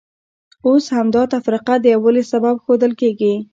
اوس 0.67 0.85
همدا 0.97 1.21
تفرقه 1.33 1.75
د 1.79 1.85
یووالي 1.93 2.23
سبب 2.31 2.55
ښودل 2.63 2.91
کېږي. 3.01 3.33